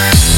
i'm 0.00 0.10
Yeah. 0.10 0.29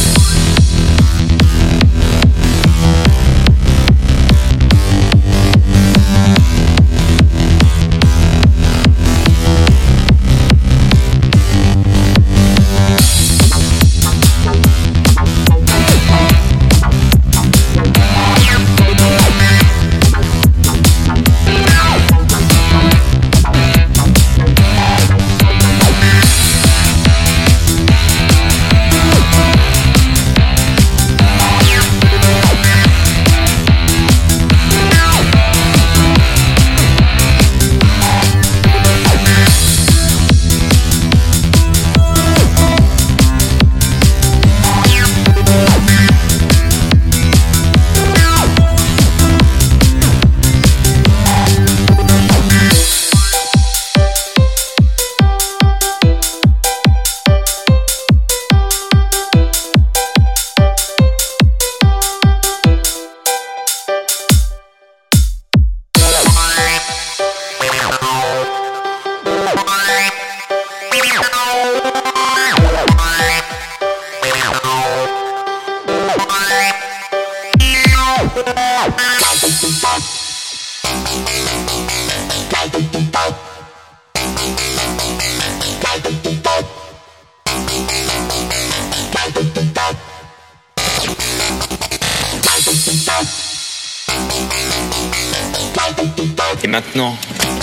Et 96.65 96.69
maintenant, 96.69 97.17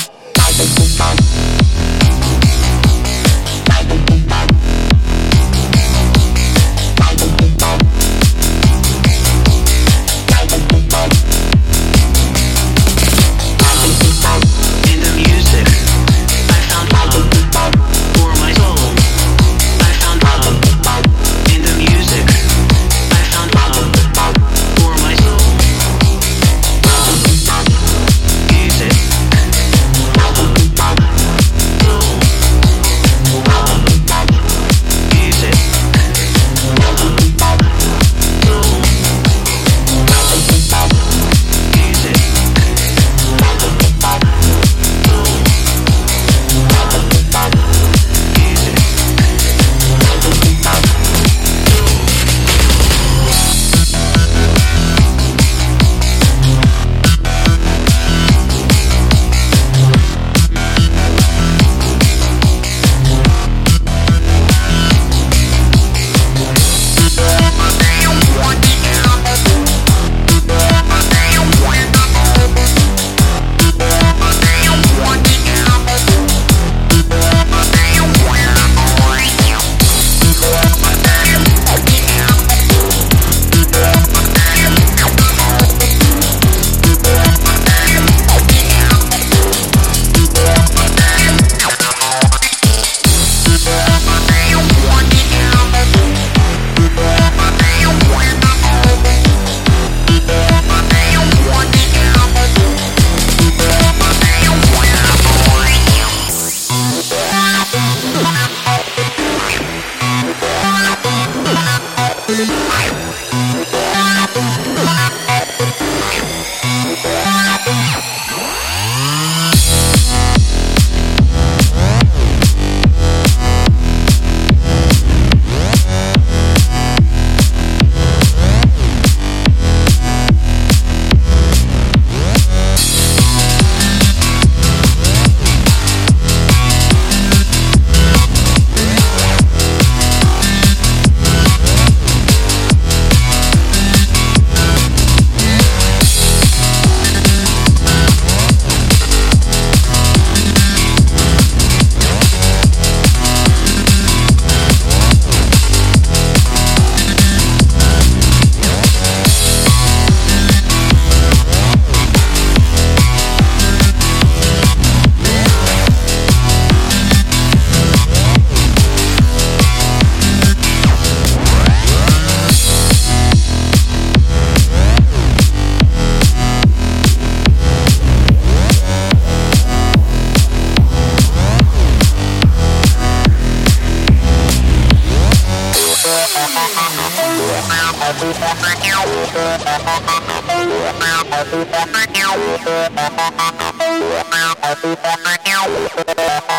Thank 188.33 188.85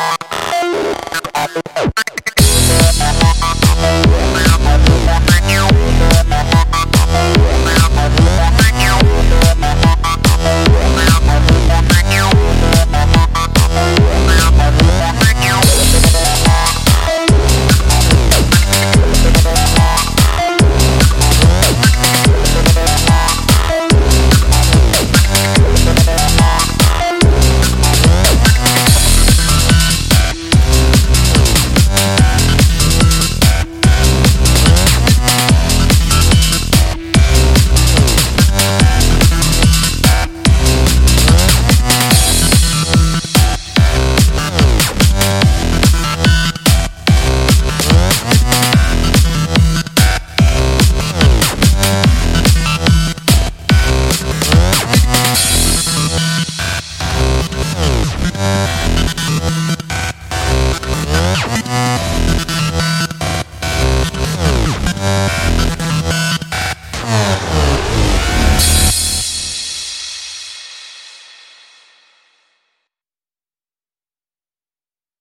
you. 0.10 0.21